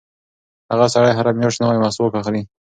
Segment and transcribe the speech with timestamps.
[0.71, 2.41] هغه سړی هره میاشت نوی مسواک اخلي.